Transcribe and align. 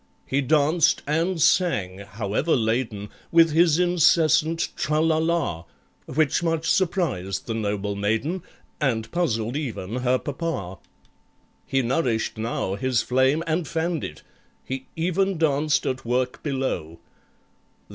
He 0.25 0.41
danced 0.41 1.03
and 1.05 1.39
sang 1.39 1.99
(however 1.99 2.55
laden) 2.55 3.09
With 3.31 3.51
his 3.51 3.77
incessant 3.77 4.69
"Tra! 4.75 4.99
la! 4.99 5.17
la!" 5.19 5.65
Which 6.07 6.41
much 6.41 6.67
surprised 6.67 7.45
the 7.45 7.53
noble 7.53 7.95
maiden, 7.95 8.41
And 8.79 9.11
puzzled 9.11 9.55
even 9.55 9.97
her 9.97 10.17
Papa. 10.17 10.79
He 11.67 11.83
nourished 11.83 12.39
now 12.39 12.73
his 12.73 13.03
flame 13.03 13.43
and 13.45 13.67
fanned 13.67 14.03
it, 14.03 14.23
He 14.65 14.87
even 14.95 15.37
danced 15.37 15.85
at 15.85 16.03
work 16.03 16.41
below. 16.41 16.97